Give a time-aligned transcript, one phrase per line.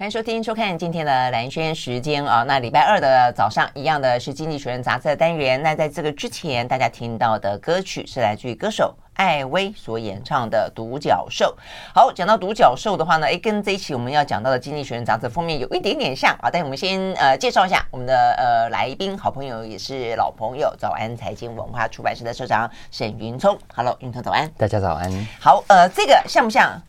[0.00, 2.42] 欢迎收听、收看今天的蓝轩时间啊。
[2.44, 5.62] 那礼拜二的早上，一样的是《经济学人》杂志的单元。
[5.62, 11.54] 那在这个之前，大家听到的歌曲是来自于歌手艾薇所演唱的《独角兽》。
[11.94, 16.48] 好，讲到独角兽的话呢，诶，跟这一期我们要讲到的《经济学人》杂志封面有一点点像啊。
[16.50, 23.54] 但我们先呃介绍一下我们的呃来宾，好朋友也是老朋友，早安财经文化出版社的社长沈云聪。
[23.76, 25.12] Hello，云聪早安，大家早安。
[25.38, 26.82] 好，呃，这个像不像？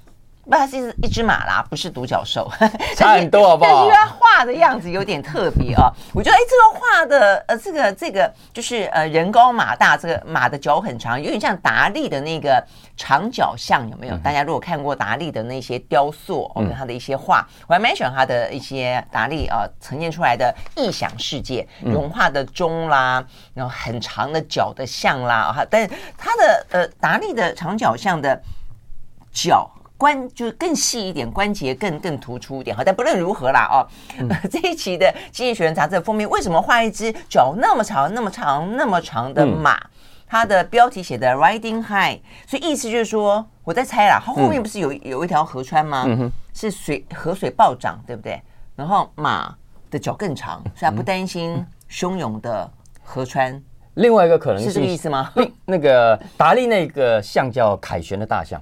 [0.43, 2.49] 不，它是一只马啦，不是独角兽，
[2.97, 3.71] 差很多好不好？
[3.71, 12.63] 但是它画的样子有点特别啊，我觉得哎，这个画的呃，这个这个就是呃，人高马大，这个马的脚很长，有点像达利的那个
[12.97, 14.15] 长脚象，有没有？
[14.15, 23.23] 嗯、大家如果看过达利的那些雕塑，跟他的一些画，嗯、我还蛮喜欢他的一些达利啊呈现出来的异想世界，融化的钟啦，
[23.53, 28.41] 然后很长的脚的象啦，哈，但是他的呃达利的长脚象的
[29.31, 29.69] 脚。
[30.01, 32.75] 关就是更细一点，关节更更突出一点。
[32.75, 33.85] 好，但不论如何啦，哦，
[34.17, 39.77] 嗯、 这一期的《经济学人》杂志的封面为什么画一只脚那么长、那么长、那么长的马？
[39.77, 39.89] 嗯、
[40.25, 46.05] 它的标题写的 “Riding High”，所以意思就是说，我在猜啦，它后面不是有有一条河川吗？
[46.07, 48.41] 嗯、是水河水暴涨，对不对？
[48.75, 49.55] 然后马
[49.91, 52.67] 的脚更长，所以它不担心汹涌的
[53.03, 53.61] 河川。
[53.93, 55.31] 另外一个可能是，是这个意思吗？
[55.63, 58.59] 那个达利那个象叫凯旋的大象。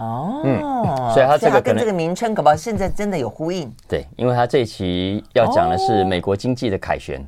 [0.00, 3.70] 哦，嗯，所以他这个跟这个名称可不现在真的有呼应。
[3.86, 7.22] 对，因为他这一期要讲的是美国经济的凯旋，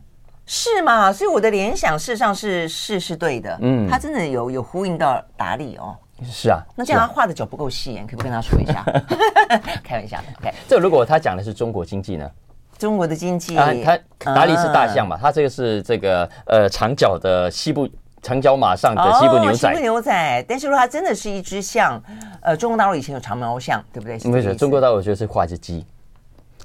[0.47, 1.13] 是吗？
[1.13, 3.59] 所以我的联想事实上是是是对的。
[3.61, 5.95] 嗯，他真的有有呼应到达利哦。
[6.25, 8.83] 是啊，那这样他画的脚不够细，可不可以跟他说一下？
[9.85, 10.25] 开玩笑的。
[10.41, 12.31] OK，这如果他讲的是中国经济呢？
[12.79, 15.19] 中国的经济，他达利是大象嘛？
[15.21, 17.87] 他这个是这个呃长脚的西部。
[18.23, 20.45] 长脚马上的西部牛仔，西部牛仔。
[20.49, 22.01] 但是如果它真的是一只象，
[22.41, 24.15] 呃，中国大陆以前有长毛象，对不对？
[24.31, 25.85] 没错，中国大陆我觉得是画一只鸡，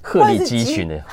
[0.02, 1.04] 鹤立鸡群的。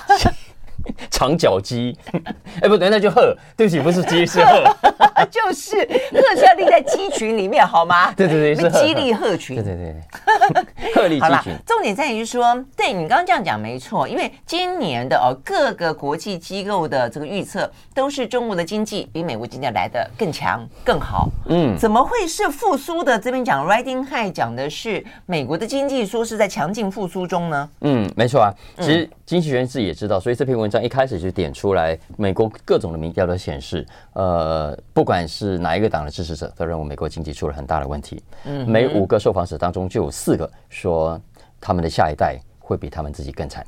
[1.10, 1.96] 长脚鸡，
[2.60, 3.36] 哎，不对，那就鹤。
[3.56, 4.62] 对不起，不是鸡，是鹤。
[5.30, 5.76] 就是
[6.12, 8.12] 鹤是要立在鸡群里面，好吗？
[8.12, 9.56] 对对对，是鸡立鹤群。
[9.56, 11.52] 对对对，鹤立鸡群。
[11.66, 21.28] 重点在于说，对你刚刚这样讲没错，因为今年的哦，各个国际机构的这个预测都是中国的经济比美国经济来的更强更好。
[21.46, 23.18] 嗯，怎么会是复苏的？
[23.18, 27.68] 这边讲 riding high 讲的是美国的经济说是在强劲复苏中呢？
[27.80, 28.52] 嗯，没错啊。
[28.78, 38.20] 其实经济学人自己也知道，所以这篇文章一开始就点出来，美国各种的民调都显示，呃，不管是哪一个党的支持者，都认为美国经济出了很大的问题。
[38.44, 41.20] 嗯，每五个受访者当中就有四个说，
[41.60, 43.64] 他们的下一代会比他们自己更惨。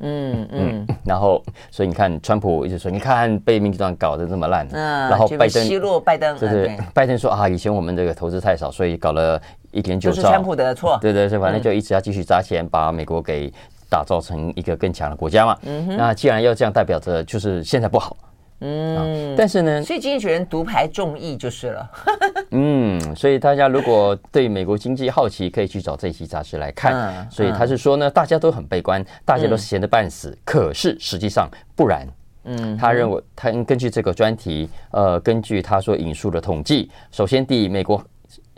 [0.00, 9.40] 嗯嗯，然后，所以你看，川普一直说，你看被民主党搞得这么烂，嗯，然后拜登奚落拜登，就是拜登说啊，以前我们这个投资太少，所以搞了
[9.70, 10.98] 一点九兆，就是川普的错。
[11.00, 13.50] 对对是，反正就一直要继续砸钱，把美国给。
[13.94, 15.56] 打造成一个更强的国家嘛？
[15.62, 15.96] 嗯哼。
[15.96, 18.16] 那既然要这样，代表着就是现在不好。
[18.58, 19.36] 嗯。
[19.36, 21.90] 但是呢，所以经济学人独排众议就是了。
[22.50, 26.92] 嗯，所以大家如果对美国经济好奇，可以去找这一期杂志来看。
[26.92, 27.30] 嗯。
[27.30, 30.36] 所以他是说呢，大家都很悲观，大家都闲得半死。
[30.44, 32.04] 可是实际上不然。
[32.46, 32.76] 嗯。
[32.76, 38.04] 他认为，他根据这个专题，呃，根据他所引述的统计，首先第一，美国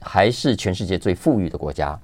[0.00, 1.98] 还是全世界最富裕的国家。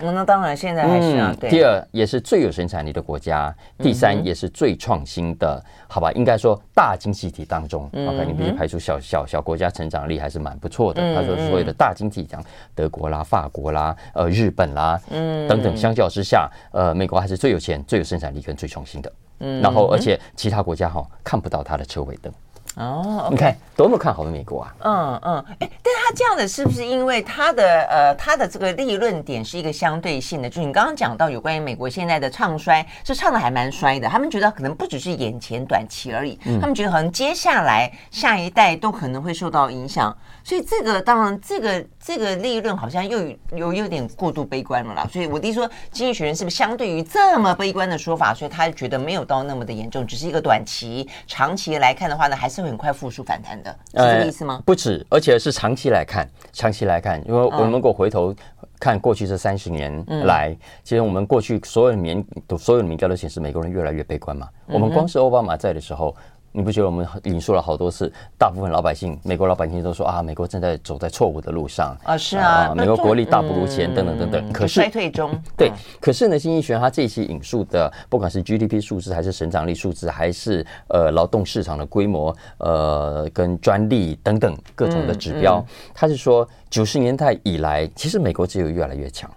[0.00, 1.34] 嗯，那当然，现在还是啊。
[1.38, 5.62] 第二，也是最有生产力的国家；第三，也是最创新的。
[5.64, 11.00] 嗯、好吧，应该说大经济体当中，，OK，你必须排除小小小国家，成长力还是蛮不错的。
[11.14, 12.42] 他说，所有的大经济，讲
[12.74, 19.12] 德国啦、法国啦、呃、日本啦，嗯，等等，相较之下，呃，美国还是最有钱、最有生产力跟最创新的。
[19.40, 22.32] 嗯，然后而且其他国家哈看不到它的车尾灯。
[22.76, 24.74] 哦，你看多么看好的美国啊！
[24.80, 30.50] 嗯嗯，哎，但他这样的是不是因为他的呃他的这个利润点是一个相对性的？
[30.50, 34.08] 就是你刚刚讲到有关于美国现在的唱衰，是唱的还蛮衰的。
[34.08, 40.16] 他们觉得可能不只是眼前短期而已，他们觉得可能接下来下一代都可能会受到影响。
[40.42, 45.08] 所以这个当然这个这个利润好像又有有有点过度悲观了啦。
[45.12, 52.64] 所以我弟说，经济学人是不是相对于这么悲观的说法，所以他觉得没有到那么的严重，只是一个短期，长期来看的话呢，还是。
[52.64, 54.62] 很快复苏反弹的，是这个意思吗？
[54.64, 58.34] 不止，而且是长期来看，长期来看，因为我们如果回头
[58.80, 62.26] 看过去这三十年来，嗯、其实我们过去所有的民
[62.58, 64.48] 所有的民调都显示，美国人越来越悲观嘛。
[64.66, 66.16] 我们光是奥巴马在的时候。
[66.56, 68.10] 你不觉得我们引述了好多次？
[68.38, 74.52] 大部分老百姓，美国老百姓都说啊，美国正在走在错误的路上啊，是啊，美国国力大不如前，等等等等。
[74.52, 85.60] 可是衰退中，对，可是呢，经济学人他这期引述的，不管是 GDP 数字，还是成长率数字，还是呃劳动市场的规模，呃，跟专利等等各种的指标，
[85.92, 89.28] 他是说九十年代以来，其实美国只有越来越强。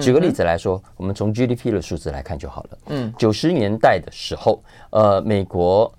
[0.00, 2.78] 举个例子来说，我们从 GDP 的数字来看就好了。
[2.88, 4.60] 嗯，九十年代的时候，
[4.90, 5.90] 呃，美国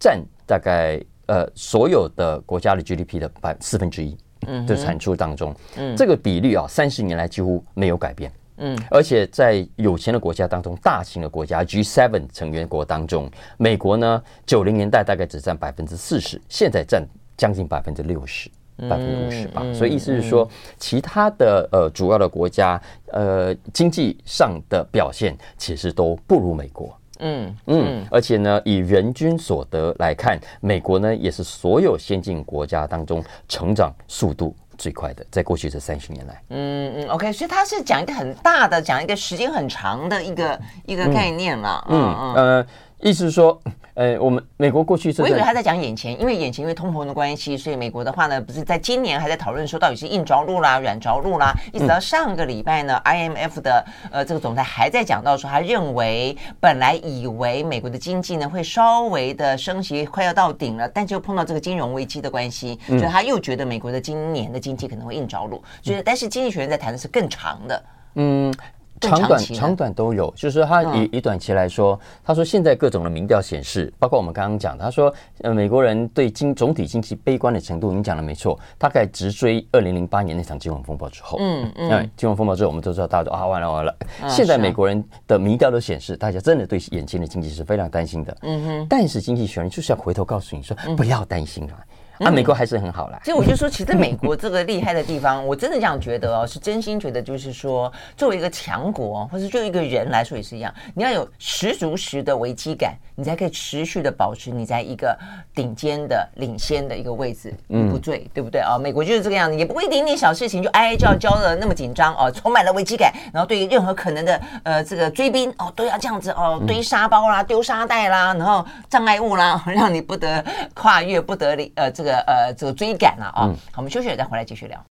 [0.00, 4.16] 占大概呃所有的国家的 GDP 的百四分之一，
[4.46, 8.32] 嗯，的产出当中，嗯，这个比率啊，三十年来几乎没有改变。
[8.62, 17.06] 嗯，而且在有钱的国家当中，大型的国家 G7 成员国当中，美国呢，九零年代大概只占百分之四十，现在占
[17.38, 19.62] 将近百分之六十，百分之五十吧。
[19.72, 22.78] 所以意思是说，其他的呃主要的国家，
[23.12, 26.94] 呃经济上的表现其实都不如美国。
[27.20, 42.34] 嗯嗯，而且呢，以人均所得来看，美国呢也是所有先进国家当中成长速度最快的，在过去这三十年来，嗯嗯，OK，所以他是讲一个很大的，讲一个时间很长的一个一个概念了，嗯嗯，嗯。
[42.34, 42.66] 呃。
[43.02, 43.58] 意思是说，
[43.94, 67.84] 呃，我们美国过去是，我以为他在讲眼前，因为眼前因为通膨的关系，所以美国的话呢，不是在今年还在讨论说到底是硬着陆啦、软着陆啦，一直到上个礼拜呢，IMF 的呃这个总裁还在讲到说，他认为本来以为美国的经济呢会稍微的升息，快要到顶了，但就碰到这个金融危机的关系，所以他又觉得美国的今年的经济可能会硬着陆，所以但是经济学人在谈的是更长的，
[68.14, 68.54] 嗯。
[69.00, 83.94] 长短长短都有，就是说他以以短期来说，他说现在各种的民调显示，包括我们刚刚讲，他说呃美国人对经总体经济悲观的程度，你讲的没错，大概直追二零零八年那场金融风暴之后，嗯嗯，金融风暴之后，我们都知道大家都啊完了完了，
[84.28, 91.72] 现在美国人的民调都显示，大家真的对眼前的经济是非常担心的，嗯哼，但是经济学人就是要回头告诉你说，不要担心了。
[92.20, 93.18] 啊，美国还是很好啦。
[93.24, 105.18] 所以我就说，其实美国这个厉害的地方， 我真的这样觉得哦，是真心觉得，就是说，作为一个强国，或者就一个人来说也是一样，你要有十足十的危机感，你才可以持续的保持你在一个
[105.54, 107.54] 顶尖的领先的一个位置，
[107.90, 108.76] 不醉，对不对啊？
[108.78, 120.44] 美国就是这个样子，也不会一点点小事情就哀哀叫叫的那么紧张哦，充满了危机感，然后对于任何可能的呃这个追兵哦，都要这样子哦，堆沙包啦，丢沙袋啦，然后障碍物啦， 让你不得
[120.74, 122.09] 跨越，不得离呃这个。
[122.26, 123.48] 呃，这个追赶了啊！
[123.72, 124.84] 好，我们休息了再回来继续聊。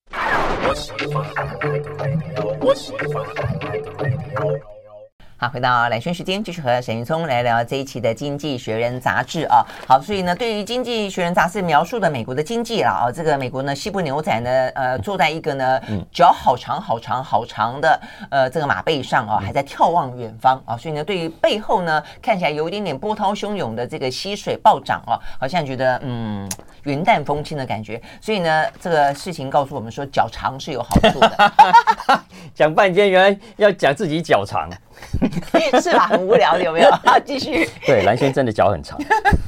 [5.39, 9.63] 好，回到蓝轩时间，继续和沈云聪来聊这一期的《经济学人》杂志啊。
[9.87, 15.79] 好，所以呢，对于《经济学人》杂志描述的美国的经济了啊，这个美国呢，西部牛仔呢，呃，坐在一个呢
[16.11, 18.01] 脚好长好长好长的
[18.31, 20.75] 呃这个马背上啊，还在眺望远方啊。
[20.75, 26.49] 所以呢，对于背后呢看起来有一点点波涛汹涌的这个溪水暴涨啊，好像觉得嗯
[26.81, 28.01] 云淡风轻的感觉。
[28.19, 32.23] 所以呢，这个事情告诉我们说，脚长是有好处的。
[32.55, 34.67] 讲半天，原来要讲自己脚长。
[35.81, 36.07] 是吧？
[36.07, 36.91] 很无聊，有没有？
[37.05, 37.67] 好，继续。
[37.85, 38.97] 对，兰萱真的脚很长，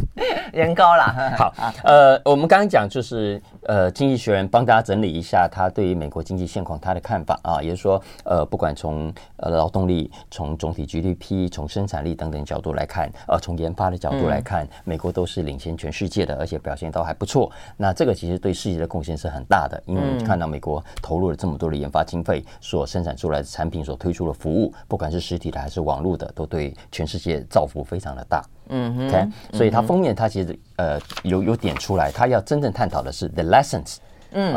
[0.54, 1.04] 人高了。
[1.38, 1.54] 好，
[1.84, 17.52] 呃，我们刚刚讲就是，呃，经济学人帮大家整理一下他对于美国经济现况他的看法啊，也就是说，呃，不管从呃劳动力、从总体 GDP、从生产力等等角度来看，呃，从研发的角度来看，嗯、美国都是领先全世界的，而且表现都还不错。
[17.78, 28.44] 那这个其实对世界的贡献是很大的，因为看到美国投入了这么多的研发经费，所生产出来的产品、所推出的服务，不管是实体的还是网络的，都对全世界造福非常的大。
[28.70, 33.98] 嗯哼，OK，所以它封面它其实呃有有点出来，它要真正探讨的是 the lessons。
[34.32, 34.56] 嗯，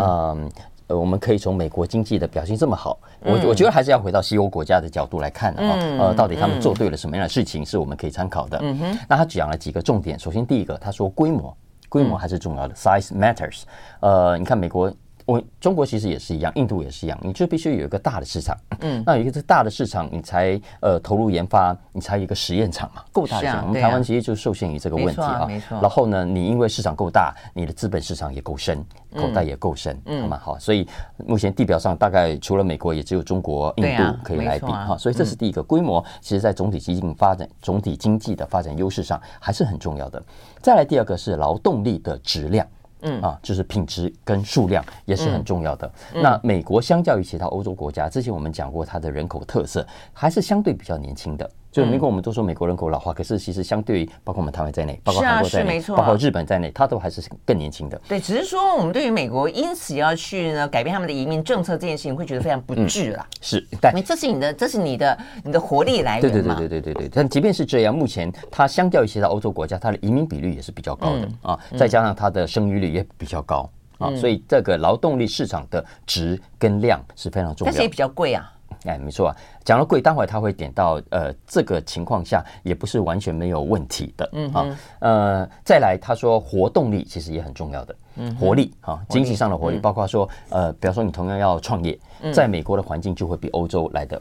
[0.87, 8.59] 呃，我们可以从美国经济的表现这么好，我我觉得还是要回到西欧国家的角度来看的啊，呃，到底他们做对了什么样的事情是我们可以参考的。
[8.62, 11.57] 嗯哼，那他讲了几个重点，首先第一个他说规模，
[11.88, 13.62] 规模还是重要的，size matters。
[14.00, 14.92] 呃，你看美国。
[15.26, 23.62] 我中国其实也是一样，印度也是一样，你就必须有一个大的市场，嗯，那有一个大的市场，你才呃投入研发，你才有一个实验场嘛，够大的。
[23.62, 25.81] 我们台湾其实就受限于这个问题啊，没错。
[25.81, 30.41] 然后呢，你因为市场够大，你的资本市场也够深，口袋也够深，嗯，好吗？
[30.43, 30.87] 好，所以
[31.26, 40.23] 目前地表上大概除了美国，也只有中国、印度可以来比哈，所以这是第一个规模，其实在总体经济发展、总体经济的发展优势上还是很重要的。
[40.61, 42.67] 再来第二个是劳动力的质量。
[43.02, 45.92] 嗯啊，就是品质跟数量也是很重要的。
[46.14, 51.49] 嗯、那美国相较于其他欧洲国家，之前我们讲过它的人口特色，还是相对比较年轻的。
[51.73, 57.99] 就美国，我们都说美国人口老化，可是其实相对于包括我们台湾在内，包括韩国在内，包括日本在内，它都还是更年轻的。
[58.07, 63.26] 对，只是说我们对于美国因此要去呢改变他们的移民政策这件事情，会觉得非常不智啦。
[63.41, 66.31] 是，但这是你的，这是你的，你的活力来源嘛？
[66.31, 67.09] 对对对对对对对。
[67.09, 77.73] 但即便是这样，目前它相较于其他欧洲国家，它的移民比率也是比较高的啊，再加上它的生育率也比较高啊，所以这个劳动力市场的值跟量是非常重要的。
[77.73, 78.52] 但是也比较贵啊。
[78.85, 91.99] 哎，没错啊，讲到贵，待会他会点到，呃，这个情况下也不是完全没有问题的，嗯啊，呃，再来他说活动力其实也很重要的，嗯，活力啊，经济上的活力，包括说，呃，比方说你同样要创业，
[92.33, 94.21] 在美国的环境就会比欧洲来的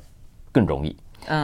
[0.51, 0.95] 更容易。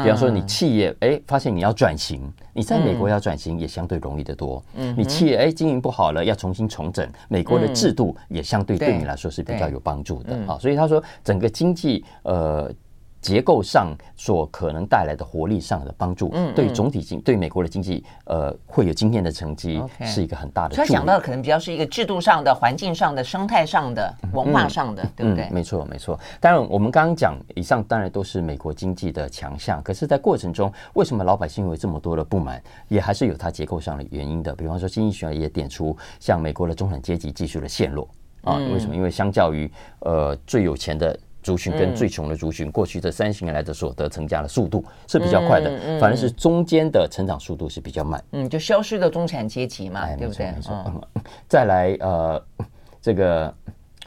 [0.03, 4.63] 比方说，你企业哎，发现你要转型，你在美国要转型也相对容易得多。
[4.75, 10.57] 嗯，你企业哎经营不好了，要重新重整，美国的制度也相对对你来说是比较有帮助的啊。
[10.59, 12.71] 所以他说，整个经济呃。
[13.21, 20.75] 结构上所可能带来的活力上的帮助，嗯，对总体经对美国的经济，呃，会有今天的成绩，是一个很大的。
[20.75, 25.49] 他讲到的可能比较是一个制度上的、环境上的、生态上的、文化上的，对不对？
[25.49, 26.17] 没错，没错。
[26.39, 29.81] 当然，我们刚刚讲以上，当然都是美国经济的强项。
[29.83, 34.55] 可是，在过程中，为什么老百姓有这么多的不满，也还是有它结构上的原因的。
[34.55, 38.07] 比方说，经济学也点出，像美国的中产阶级技术的陷落
[38.43, 38.95] 啊，为什么？
[38.95, 39.69] 因为相较于
[39.99, 41.17] 呃最有钱的。
[41.47, 48.21] 族群跟最穷的族群，过去这三十年来的所得增加的速度是比较快的，反而是中间的成长速度是比较慢。
[48.33, 50.53] 嗯，就消失的中产阶级嘛，对不对？
[51.47, 52.45] 再来，呃，
[53.01, 53.53] 这个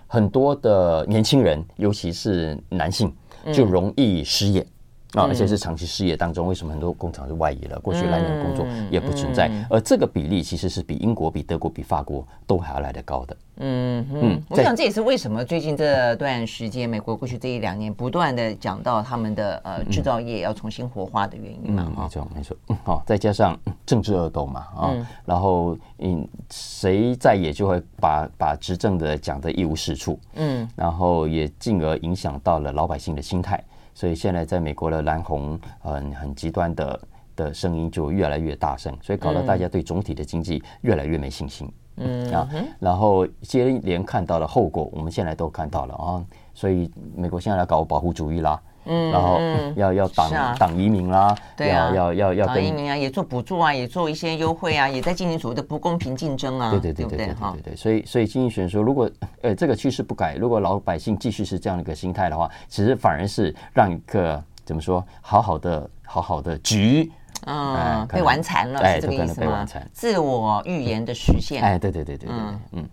[0.06, 3.10] 很多的年轻人，尤其是男性，
[3.50, 4.66] 就容易失业。
[5.14, 7.78] 啊，而且是长期失业当中，为什么很多工厂是外移了？
[7.80, 13.36] 过去蓝领工作也不存在，而这个比例其实是比英国、比德国、比法国都还要来得高的。
[13.62, 21.92] 嗯嗯，我想这也是为什么最近这段时间，美国过去这一两年不断的讲到他们的呃制造业要重新活化的原因嘛。
[21.94, 22.56] 没错没错。
[22.84, 24.94] 好，再加上政治恶斗嘛啊，
[25.26, 30.18] 然后嗯，谁在也就会把把执政的讲得一无是处。
[30.36, 33.62] 嗯，然后也进而影响到了老百姓的心态。
[34.00, 37.00] 所以现在在美国的蓝红很很极端的
[37.36, 41.70] 的声音就越来越大声，所以搞得大家对总体的经济越来越没信心。
[41.96, 46.24] 嗯啊，然后接连看到的后果，我们现在都看到了啊。
[46.54, 48.58] 所以美国现在来搞保护主义啦。
[48.86, 49.38] 嗯，然后
[49.76, 57.62] 要要挡挡移民啦，对啊，要要要挡移民啊，也做补助啊，也做一些优惠啊，也在进行所谓的不公平竞争啊，对对对对对对？
[57.62, 59.10] 对，所以所以经济学人说，如果
[59.42, 67.12] 呃这个趋势不改，如果老百姓继续是这样的一个心态的话，其实反而是让一个怎么说好好的好好的局
[67.44, 69.66] 啊被玩残了，是这个意思吗？
[69.92, 72.38] 自我预言的实现，哎，对对对对对，
[72.72, 72.88] 嗯，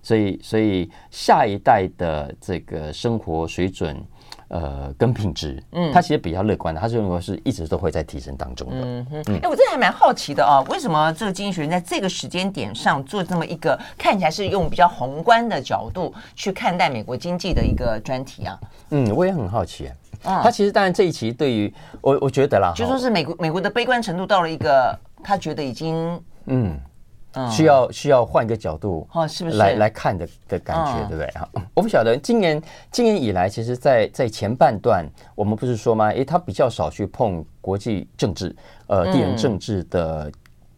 [0.00, 4.00] 所以所以下一代的这个生活水准。
[4.54, 8.76] 呃，跟品质，嗯，他其实比较乐观的，他是认为是一直都会在提升当中的。
[8.76, 18.56] 嗯哼，哎，我这还蛮好奇的哦，为什么这个经济学人在这个时间点上做这么一个看起来是用比较宏观的角度去看待美国经济的一个专题啊？
[18.90, 19.90] 嗯，我也很好奇。
[20.22, 26.78] 嗯，他其实当然这一期对于我，我觉得啦，就说是美国美国的悲观程度到了一个他觉得已经嗯。
[27.50, 31.26] 需要需要换一个角度哦，是不是来来看的的感觉，对不对？
[31.32, 36.10] 哈，我不晓得今年今年以来，其实，在在前半段，我们不是说吗？
[36.10, 38.54] 诶，他比较少去碰国际政治，
[38.86, 40.30] 呃，地缘政治的。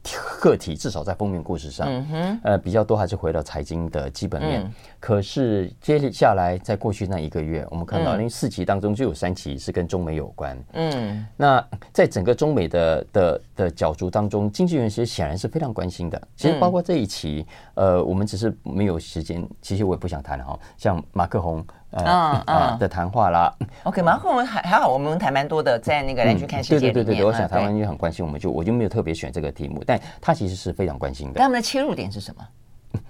[0.06, 4.70] 课题至少在封面故事上，嗯哼，呃，比较多还是回到财经的基本面。
[5.00, 10.58] 可是接下来，在过去那一个月，我们看到那四期当中就有三期是跟中美有关。
[10.72, 16.20] 嗯，那在整个中美的的的角逐当中，经济人其实显然是非常关心的。
[16.36, 20.58] 其实包括这一期，呃，我们只是没有时间，其实我也不想谈了哈。
[20.76, 21.64] 像马克宏。
[21.93, 23.52] 啊啊的谈话啦
[23.85, 26.93] ，OK，马克宏还还好，我们谈蛮多的，在那个来去看世界里面。
[26.95, 31.35] 对对对，我想台湾也很关心，我们就我就没有特别选这个题目，但他其实是非常关心的。
[31.37, 32.45] 但他们的切入点是什么？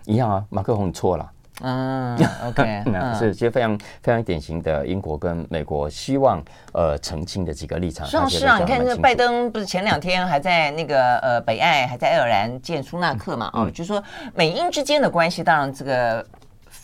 [0.04, 1.32] 一样啊，马克宏错了。
[1.62, 2.14] 嗯，
[2.46, 2.84] OK，
[3.18, 6.40] 是其实非常非常典型的英国跟美国希望
[6.72, 8.06] 呃澄清的几个立场。
[8.06, 13.50] 是啊，是啊，你看这拜登不是前两天还在那个呃北爱还在爱尔兰见苏纳克嘛？
[13.54, 14.02] 哦，就是说
[14.34, 16.24] 美英之间的关系，当然这个。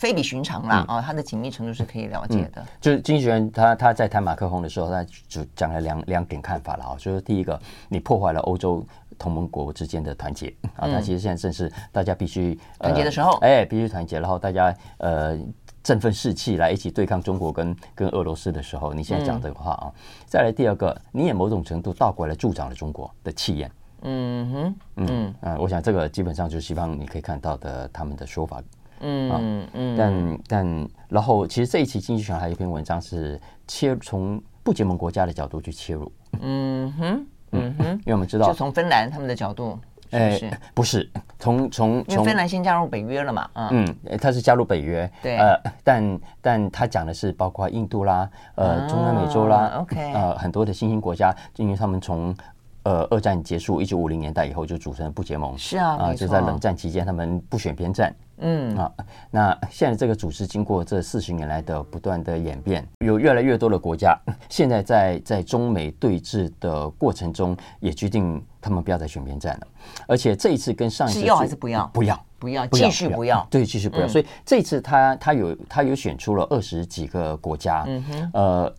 [0.03, 2.61] 非比寻常啦，哦，他的紧密程度是可以了解的。
[2.81, 6.95] 就是经济学人他他在谈马克宏的时候，他就讲了两两点看法了啊。
[6.99, 7.57] 就是第一个，
[7.87, 8.85] 你破坏了欧洲
[9.17, 10.89] 同盟国之间的团结啊。
[10.89, 15.39] 他其实现在正是大家必须团结的时候，哎，必须团结，然后大家呃
[15.81, 19.87] 振奋士气来一起对抗中国跟跟俄罗斯的时候，你现在讲这个话啊。
[20.25, 23.71] 再来第二个，你也某种程度倒过来助长了中国的气焰。
[24.01, 28.61] 嗯哼，嗯嗯，我想这个基本上就是西方你可以看到的他们的说法。
[29.03, 36.11] 嗯嗯，但但然后，其实这一期经济学人还有一篇文章是切从不结盟国家的角度去切入。
[36.41, 39.77] 嗯哼，嗯哼，因为我们知道，就从芬兰他们的角度，
[40.11, 40.39] 哎，
[40.73, 43.49] 不是从从从芬兰先加入北约了嘛？
[43.55, 52.35] 嗯，他是加入北约，对，呃，但但他讲的是包括印度啦，呃，中南美洲啦，OK，呃，很多的新兴国家，因为他们从
[52.83, 55.57] 呃，二战结束，一九五零年代以后就组成了不结盟。
[55.57, 58.13] 是啊，啊，就在冷战期间，他们不选边站。
[58.39, 58.91] 嗯啊，
[59.31, 69.67] 那现在这个组织经过这四十年来的不断的演变，有越来越多的国家现在在在中美对峙的过程中，也决定他们不要再选边站了。
[70.07, 71.87] 而且这一次跟上一次是要还是不要？
[71.87, 73.45] 不要，不要，继续不要。
[73.49, 74.07] 对，继续不要。
[74.07, 77.83] 所以这一次他他有他有选出了二十几个国家。
[77.87, 78.75] 嗯哼，呃。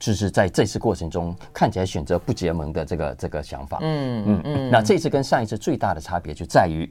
[0.00, 3.78] 就是在这次过程中，看起来选择不结盟的这个这个想法。
[3.80, 4.70] 嗯嗯嗯。
[4.70, 6.88] 那这次跟上一次最大的差别就在于，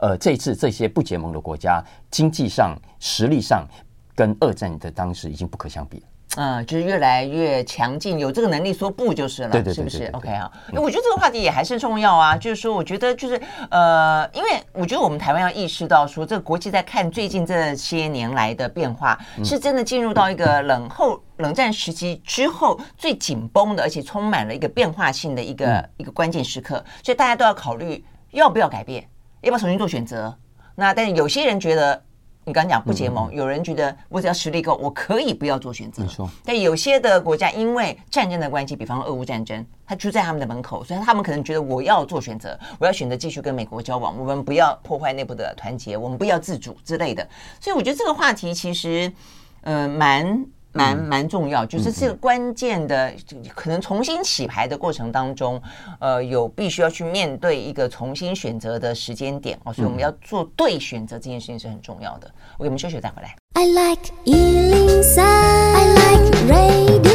[0.00, 3.66] 呃，这次这些不结盟的国家经济上、实力上，
[4.14, 6.04] 跟二战的当时已经不可相比了。
[6.36, 12.36] 嗯，就是越来越强劲，有这个能力说不就是了，对对对，是不是？OK 啊，我觉得这个话题也还是重要啊。
[12.36, 29.04] 就是说，我觉得就是呃，因为我觉得我们台湾要意识到说，这个国际在看最近这些年来的变化，是真的进入到一个冷后冷战时期之后最紧绷的，而且充满了一个变化性的一个一个关键时刻，所以大家都要考虑要不要改变，
[29.42, 30.36] 要不要重新做选择。
[30.74, 32.02] 那但是有些人觉得。
[32.46, 36.02] 你刚刚讲不结盟，有人觉得我只要实力够，我可以不要做选择。
[36.02, 47.28] 没错，但有些的国家因为战争的关系，比方说俄乌战争，它就在他们的门口，所以他们可能觉得我要做选择，我要选择继续跟美国交往，我们不要破坏内部的团结，我们不要自主之类的。
[47.60, 49.12] 所以我觉得这个话题其实，
[49.60, 50.46] 嗯、呃，蛮。
[50.72, 53.12] 蛮蛮重要，就是这个关键的，
[53.54, 55.60] 可能重新洗牌的过程当中，
[55.98, 62.30] 呃，有必须要去面对一个重新选择的时间点哦，所以我们要做对选择这件事情是很重要的。
[62.56, 63.34] 我给我们休息再回来。
[63.54, 67.09] I like 103, I like radio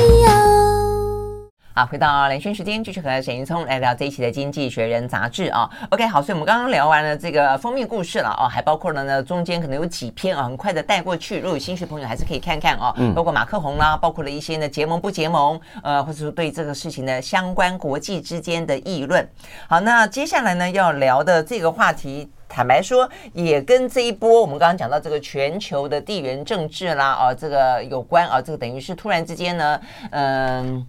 [1.78, 5.70] 好，回到连线时间，继续和沈云聪来聊这一期的《经济学人》杂志啊。
[5.90, 11.36] OK，好，所以我们刚刚聊完了这个封面故事了哦，还包括了呢中间可能有几篇啊，很快的带过去。
[11.36, 12.94] 如果有兴趣的朋友，还是可以看看哦。
[12.96, 13.14] 嗯。
[13.14, 19.30] 包括马克宏啦，包括了一些呢结盟不结盟，呃，或者说对这个事情的相关国际之间的议论。
[19.68, 30.88] 好，那接下来呢要聊的这个话题，坦白说也跟这一波我们刚刚讲到这个全球的地缘政治啦，啊，这个有关啊，这个等于是突然之间呢，嗯。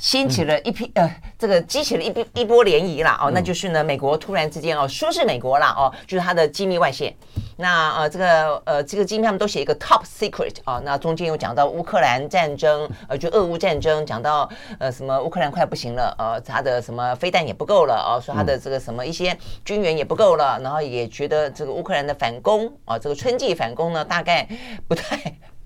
[0.00, 7.14] 掀起了一批呃，这个激起了一波一波涟漪啦哦，那就是呢，美国突然之间哦，说是美国啦哦，就是它的机密外泄。
[7.58, 10.80] 那呃，这个呃，这个机密他们都写一个 top secret 啊。
[10.82, 24.48] 那中间有讲到乌克兰战争，呃，就俄乌战争，讲到呃什么乌克兰快不行了，呃，他的什么飞弹也不够了哦，说他的这个什么一些军援也不够了，然后也觉得这个乌克兰的反攻啊，这个春季反攻呢，大概
[24.88, 25.20] 不太。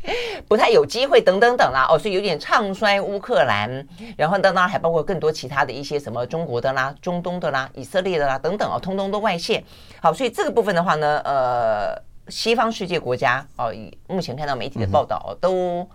[0.48, 3.86] 不太有机会，等等等啦，哦，所以有点唱衰乌克兰，
[4.16, 9.62] 然后当然还包括更多其他的一些什么中国的啦、中东的啦、以色列的啦等等哦，通通都外泄。
[10.00, 15.88] 好，所以这个部分的话呢，呃，西方世界国家哦，以目前看到媒体的报道都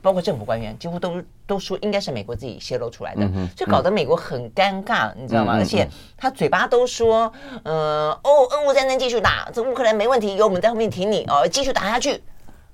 [0.00, 5.54] 包括政府官员几乎都都说应该是美国自己泄露出来的，所以搞得美国很尴尬，你知道吗？
[5.58, 7.32] 而且他嘴巴都说，
[7.64, 12.22] 呃，哦，俄乌战争继续打，这乌克兰没问题，有我们在后面挺你哦，继续打下去。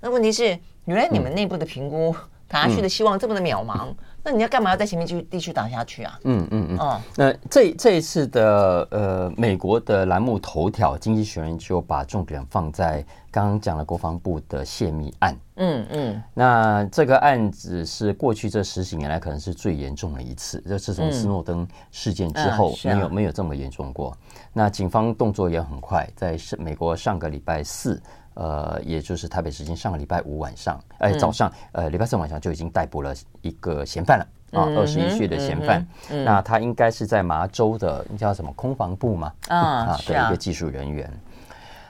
[0.05, 0.57] 那问题是。
[0.87, 2.15] 原来你们内部的评估
[2.47, 6.21] 打下去的希望这么的渺茫，嗯、那你要干嘛要在前面继续继续打下去啊？
[6.25, 6.79] 嗯嗯嗯。
[6.79, 15.35] 哦，那这这一次的呃美国的栏目头条，《经济学人》就把重点放在刚刚讲了国防部的泄密案。
[15.57, 16.23] 嗯嗯。
[16.35, 24.15] 那这个案子是过去这十几年来可能是最严重的一次，就是从斯诺登事件之后没有没有这么严重过。
[24.53, 27.99] 那警方动作也很快，在美国上个礼拜四。
[28.35, 34.27] 呃，也就是台北时间上个礼拜五晚上，哎，早上，呃，礼拜四晚上就已经逮捕了一个嫌犯了
[34.59, 35.87] 啊，二十一岁的嫌犯。
[36.25, 39.33] 那他应该是在麻州的，叫什么空防部嘛？
[39.49, 41.09] 啊， 的一个技术人员。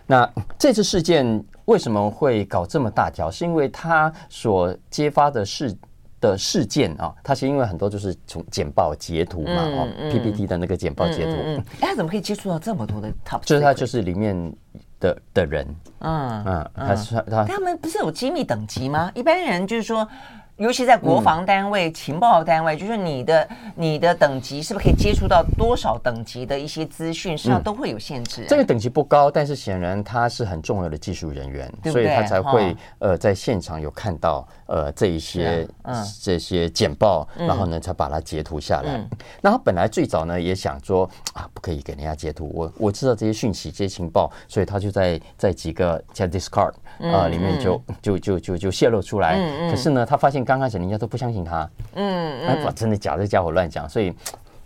[0.07, 3.30] 那这次事件为什么会搞这么大条？
[3.30, 5.74] 是因为他所揭发的事
[6.20, 11.62] 的事件啊，他是因为很多就是从简报截图嘛，哦，PPT 的那个简报截图。
[11.80, 13.40] 哎，他怎么可以接触到这么多的 top？
[13.46, 14.54] 就是他就是里面。
[15.05, 15.67] 的的人，
[16.01, 19.11] 嗯嗯，他是他他们不是有机密等级吗？
[19.14, 20.09] 一般人就是说。
[20.57, 28.49] 尤其在国防单位、嗯、情报单位，就是你的你的等级是不是可以接触到多少等级的一些资讯，实际上都会有限制、啊嗯。
[28.49, 38.93] 这个等级不高，但是显然他是很重要的技术人员，对对所以他才会、哦、呃在现场有看到呃这一些、啊嗯、这些简报，然后呢才把它截图下来。
[38.93, 39.09] 嗯、
[39.40, 49.35] 那他本来最早呢也想说啊，不可以给人家截图，我我知道这些讯息、这些情报，所以他就在在几个像 Discord 啊、呃、里面就就就就就泄露出来。
[49.35, 50.43] 嗯、可是呢，他发现。
[50.44, 53.22] 刚开始人家都不相信他，嗯，嗯，哇，真的假的？
[53.22, 54.12] 这家伙乱讲，所以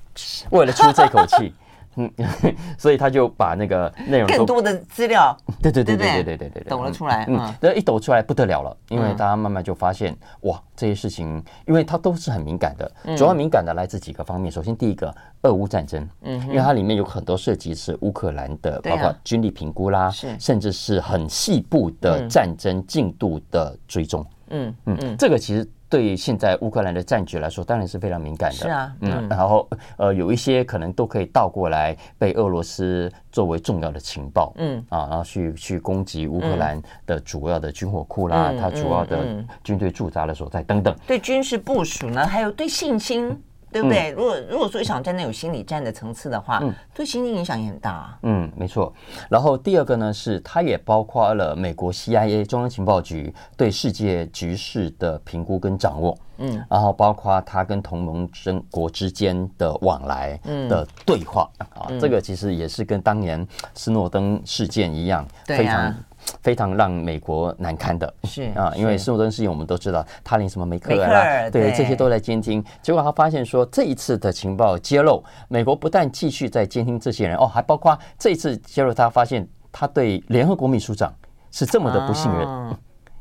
[0.51, 1.55] 为了出这口气，
[1.97, 2.11] 嗯，
[2.79, 5.37] 所以他就把那个内容更多的资料。
[5.63, 7.25] 对对对对对对对对，抖了出来。
[7.29, 14.51] 嗯，这一抖出来不得了了，因为大家慢慢就发现，哇，这些事情，因为它都是很敏感的，主要敏感的来自几个方面。
[14.51, 15.13] 首先，第一个，
[15.43, 24.21] 俄乌战争，嗯，因为它里面有很多涉及是乌克兰的，包括军力评估啦，甚至是很细部的战争进度的追踪。
[24.21, 25.69] 嗯嗯嗯，这个其实。
[25.91, 28.57] 对现在乌克兰的战局来说，当然是非常敏感的。
[28.57, 40.95] 是啊，嗯，然后呃，有一些可能都可以倒过来被俄罗斯作为重要的情报，嗯啊，然后去去攻击乌克兰的主要的军火库啦，它主要的军队驻扎的所在等等。
[41.07, 43.35] 对军事部署呢，还有对信心。
[43.71, 44.11] 对不对？
[44.11, 48.19] 如果如果说一场战争有心理战的层次的话，嗯，对心理影响也很大啊。
[48.23, 48.93] 嗯，没错。
[49.29, 65.95] 然后第二个呢，是它也包括了美国 CIA 中央情报局对世界局势的评估跟掌握，嗯，然后包括它跟同盟争国之间的往来的对话啊，这个其实也是跟当年斯诺登事件一样，非常。
[66.43, 72.65] 非常让美国难堪的，是啊，因为斯诺登事件我们都知道，他连什么梅克尔啦，对，这些都在监听。
[72.83, 81.13] 结果他发现说，这一次的情报揭露，美国不但继续在监听这些人，哦，还包括这一次揭露，他发现他对联合国秘书长
[81.51, 82.47] 是这么的不信任。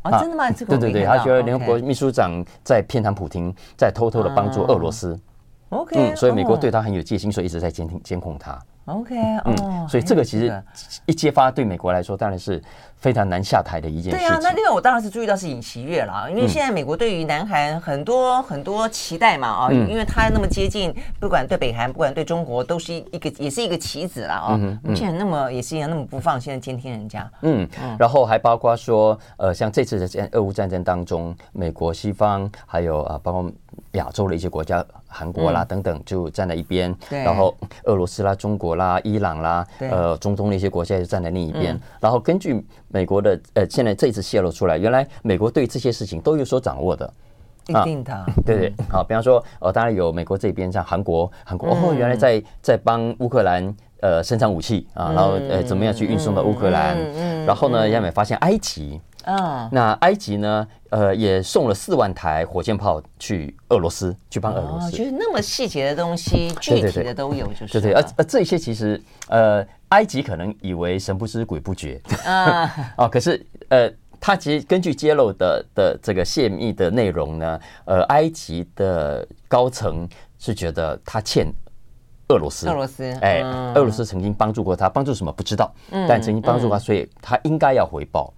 [0.04, 0.50] 啊， 真的吗？
[0.52, 5.20] 对对对，他觉得联合国秘书长在偏袒普京，在偷偷的帮助俄罗斯。
[5.70, 8.58] OK，所以美国对他很有戒心，所以一直在监听监控他。
[8.86, 10.64] OK，嗯，所以这个其实
[11.06, 12.64] 一揭发，对美国来说当然是
[12.98, 14.20] 非常难下台的一件事情。
[14.20, 24.60] 对啊，那另外我当然是注意到是尹锡悦了，因为现在美国对于南韩很多很多期待嘛啊，因为他那么接近，不管对北韩，不管对中国，都是一个也是一个棋子了啊。
[24.60, 27.30] 嗯，现在那么也是一样那么不放心的监听人家。
[27.42, 27.68] 嗯，
[28.00, 33.52] 然后还包括说，呃，像这次的战俄乌战争当中，美国西方还有啊，包括
[33.92, 34.84] 亚洲的一些国家。
[35.10, 37.56] 韩国啦等等就站在一边，然后
[37.86, 41.80] 俄罗斯啦、中国啦、伊朗啦，呃，中东的一些国家就站在另一边。
[42.02, 47.12] 然后根据美国的呃，现在这次泄露出来，原来美国对这些事情都有所掌握的，
[47.68, 48.74] 一定的，对对。
[48.90, 56.98] 好，比方说，呃，当然有美国这边，像韩国，韩国哦，原来在在帮乌克兰呃生产武器啊，然后呃怎么样去运送到乌克兰，
[57.46, 59.00] 然后呢，亚美发现埃及。
[59.26, 60.66] 啊，那埃及呢？
[60.90, 64.90] 呃，也送了四万台火箭炮去俄罗斯，去帮俄罗斯。
[64.92, 67.92] 就是那么细节的东西，具体的都有，就是对对。
[67.92, 72.02] 而而这些其实，呃，埃及可能以为神不知鬼不觉。
[72.26, 72.94] 啊。
[72.98, 80.08] 哦，可是呃，他其实根据揭露的的这个泄密的内容呢，呃，埃及的高层
[80.40, 81.48] 是觉得他欠
[82.30, 83.42] 俄罗斯，俄罗斯，哎，
[83.76, 85.74] 俄罗斯曾经帮助过他，帮助什么不知道，
[86.08, 88.34] 但曾经帮助他，所以他应该要回报。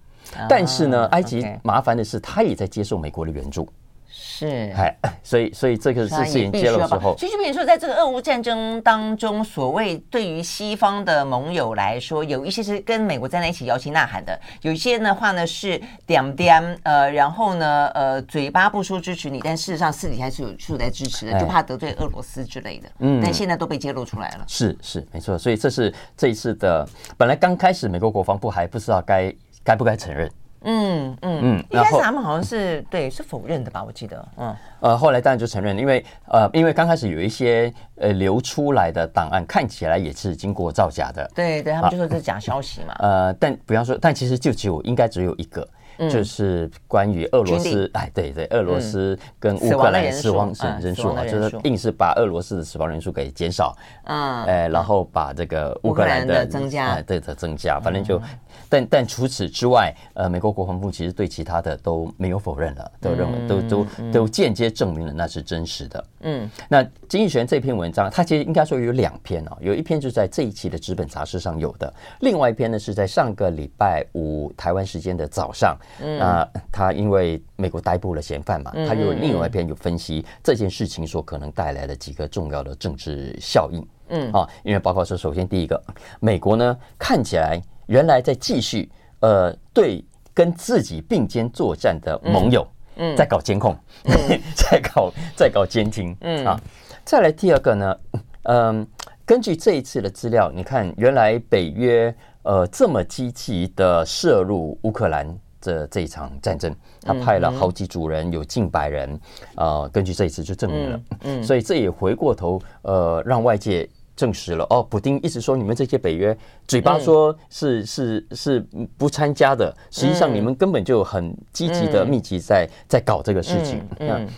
[0.48, 3.68] 但是呢，埃及麻烦的是，他也在接受美国的援助，
[4.12, 22.88] 是，哎，所以，所以这个事情揭露之后，其实就比如说，在这个俄乌战争当中，所谓对于西方的盟友来说，有一些是跟美国站在一起摇旗呐喊的，有一些的话呢是点点，呃，然后呢，呃，嘴巴不说支持你，但事实上私底下是有是有在支持的，就怕得罪俄罗斯之类的。
[22.98, 24.44] 嗯，但现在都被揭露出来了。
[24.48, 26.84] 是是没错，所以这是这一次的，
[27.16, 29.32] 本来刚开始美国国防部还不知道该。
[29.62, 30.28] 该不该承认？
[30.62, 33.82] 嗯嗯嗯，一开始他们好像是对是否认的吧？
[33.82, 42.94] 我记得，嗯呃，后来当然就承认，因为呃，因为刚开始有一些呃流出来的档案看起来也是经过造假的，对对，他们就说这是假消息嘛。
[42.98, 45.66] 呃，但比方说，但其实就只有应该只有一个。
[46.08, 58.20] 就是关于俄罗斯，哎，对对，俄罗斯跟乌克兰死亡人人数啊，就是硬是把俄罗斯的死亡人数给减少，嗯，哎，然后把这个乌克兰的增加，哎，对的增加，反正就，
[58.68, 75.76] 但但除此之外，呃，美国国防部其实对其他的都没有否认了，都认为都都都间接证明了那是真实的，嗯，那经济学人这篇文章，它其实应该说有两篇哦，有一篇就是在这一期的纸本杂志上有的，另外一篇呢是在上个礼拜五台湾时间的早上。
[75.98, 83.86] 那他因为美国逮捕了嫌犯嘛，他有另外一篇有分析这件事情所可能带来的几个重要的政治效应。
[84.08, 84.32] 嗯。
[84.32, 85.82] 啊，因为包括说，首先第一个，
[86.20, 93.76] 美国呢看起来原来在继续呃对跟自己并肩作战的盟友，嗯，在搞监控，
[94.54, 96.46] 在搞在搞监听，嗯。
[96.46, 96.60] 啊，
[97.04, 97.96] 再来第二个呢，
[98.44, 98.86] 嗯，
[99.26, 105.38] 根据这一次的资料，你看原来北约呃这么积极的涉入乌克兰。
[105.60, 109.12] 这这一场战争，他派了好几组人，有近百人，
[109.54, 124.28] 啊、呃，根据这一次就证明了，嗯，嗯，所以这也回过头，呃，让外界证实了，哦，普丁一直说你们这些北约嘴巴说是、嗯、是是，不参加的，实际上你们根本就很积极的、密集在在搞这个事情，嗯，嗯，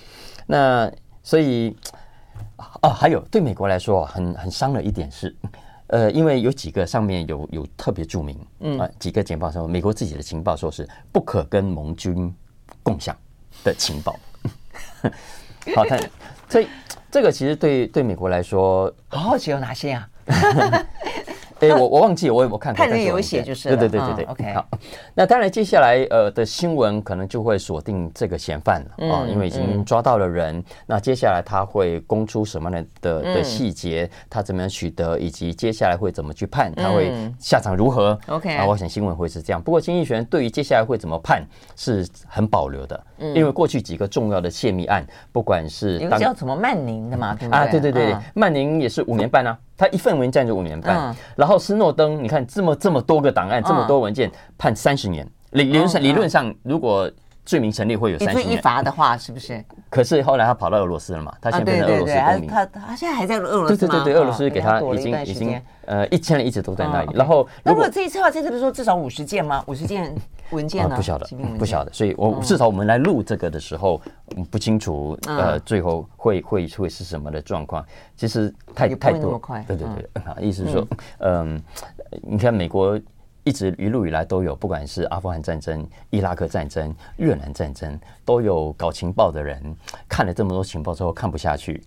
[0.46, 1.76] 那所以，
[2.82, 5.34] 哦，还有对美国来说很很伤了一点是。
[5.92, 12.34] 呃，因为有几个上面有有特别注明，嗯啊，几个情报说，美国自己的情报说是不可跟盟军
[12.82, 13.14] 共享
[13.62, 14.18] 的情报。
[15.76, 16.00] 好看，
[16.48, 16.66] 所以
[17.10, 20.08] 这个其实对对美国来说，好好奇有哪些啊？
[21.62, 24.24] 哎，我我忘记我有没有看过，看人有写就是对对对对对。
[24.24, 24.66] OK，好，
[25.14, 30.62] 那当然接下来呃的新闻可能就会锁定这个嫌犯了啊，因为已经抓到了人。
[30.86, 34.10] 那接下来他会供出什么样的的细节？
[34.28, 35.18] 他怎么样取得？
[35.18, 36.72] 以及接下来会怎么去判？
[36.74, 39.62] 他会下场如何？OK，啊，我想新闻会是这样。
[39.62, 41.46] 不过经济学人对于接下来会怎么判
[41.76, 47.58] 是很保留的，因为过去几个重要的泄密案，不管是有叫什么曼宁的嘛，对不对？
[47.58, 49.56] 啊，对对对，曼宁也是五年半啊。
[49.82, 55.26] 他一份文件就五年半，嗯、然后斯诺登，你看这么这么多个档案，这么多文件，判三十年。
[55.50, 57.10] 理理论上，理论上如果。
[57.44, 59.62] 罪名成立会有三十年，一罚的话是不是？
[59.90, 61.34] 可是后来他跑到俄罗斯了嘛？
[61.40, 62.48] 他现在变成俄罗斯公民。
[62.48, 63.76] 他他现在还在俄罗斯。
[63.76, 67.10] 对对对对，俄罗斯给他已经已经呃一千人一直都在那里。
[67.14, 69.62] 然后如果这一次的话，这次不是说至少五十件吗？
[69.66, 70.14] 五十件
[70.50, 70.94] 文件呢？
[70.94, 71.26] 不晓得，
[71.58, 71.92] 不晓得。
[71.92, 74.00] 所以我至少我们来录这个的时候，
[74.50, 77.84] 不清楚呃最后会会会是什么的状况。
[78.16, 80.86] 其实太太多，对对对， 意思是说，
[81.18, 81.60] 嗯，
[82.22, 82.98] 你看美国。
[83.44, 89.60] 一直一路以来都有，不管是阿富汗战争、伊拉克战争、越南战争，都有搞情报的人
[90.08, 91.82] 看了这么多情报之后看不下去，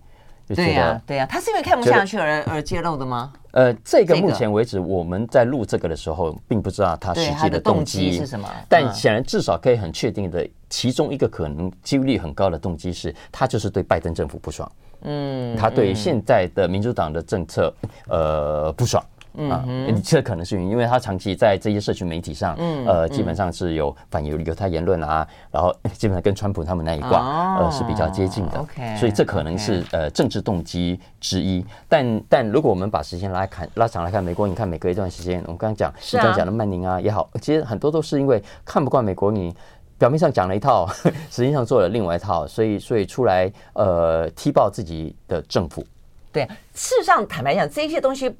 [0.46, 3.32] 就觉得对呀、啊，对呀、啊，他是因为看不下去而而揭露的吗？
[3.52, 14.70] 呃，这个目前为止我们在录这个的时候，并不知道他实际的动机是什么，但显然至少可以很确定的，其中一个可能几率很高的动机是他就是对拜登政府不爽，
[15.04, 17.72] 嗯，他对现在的民主党的政策
[18.08, 19.02] 呃不爽。
[19.02, 19.15] 嗯
[19.50, 19.64] 啊，
[20.02, 28.58] 这可能是因为他长期在这些社群媒体上，嗯，呃，基本上是有反犹犹太言论啊，然后 基本上跟川普他们那一挂，呃，是比较接近的。
[28.58, 31.64] OK，所以这可能是呃政治动机之一。
[31.88, 39.54] 但但如果我们把时间拉看拉长来看，美国，你看每隔一段时间，我们刚刚讲，你刚刚讲的曼宁啊也好，其实很多都是因为看不惯美国，你
[39.98, 40.86] 表面上讲了一套，
[41.30, 45.86] 实际上做了另外一套，所以所以出来呃踢爆自己的政府。
[46.32, 46.44] 对，
[46.74, 48.34] 事实上坦白讲，这些东西。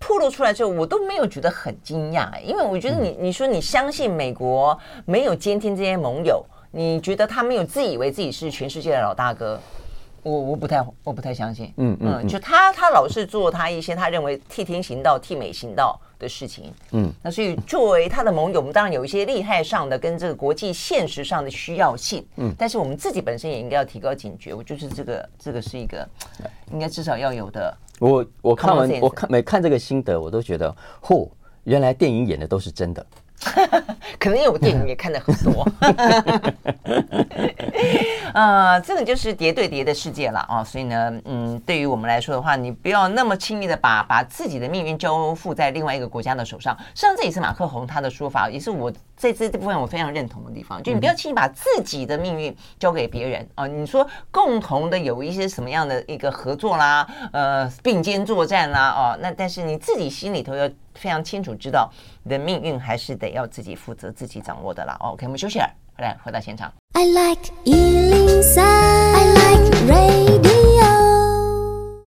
[0.00, 9.60] 暴露出来之后，我都没有觉得很惊讶，因为我觉得你你说你相信美国没有监听这些盟友，你觉得他没有自以为自己是全世界的老大哥，
[10.22, 26.08] 我我不太我不太相信，嗯嗯，就他他老是做他一些他认为替天行道替美行道的事情，嗯，那所以作为他的盟友，我们当然有一些利害上的跟这个国际现实上的需要性，嗯，但是我们自己本身也应该要提高警觉，我就是这个这个是一个
[26.72, 27.76] 应该至少要有的。
[28.00, 31.28] 我我看完我看每看这个心得，我都觉得，嚯，
[31.64, 33.04] 原来电影演的都是真的。
[34.20, 35.66] 可能因为我电影也看的很多，
[38.34, 46.76] 呃， 这个就是谍对谍的世界了啊，所以呢，嗯，对于我们来说的话，你不要那么轻易的把把自己的命运交付在另外一个国家的手上。
[46.94, 53.66] 实际上，这也是马克宏他的说法，也是我在这这部分我非常认同的地方，就你不要轻易把自己的命运交给别人啊。
[53.66, 60.68] 你说共同的有一些什么样的一个合作啦，呃，并肩作战啦，哦，那但是你自己心里头要。
[61.00, 61.90] 非常清楚知道
[62.22, 64.94] 你的命运还是得要自己负责、自己掌握的啦。
[65.00, 66.70] OK，我们休息了，回来回到现场。
[66.92, 70.90] I like 103, I like radio。